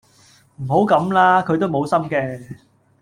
[0.55, 2.57] 唔好咁啦，佢都冇心嘅